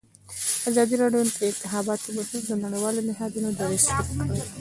[0.69, 4.41] ازادي راډیو د د انتخاباتو بهیر د نړیوالو نهادونو دریځ شریک کړی.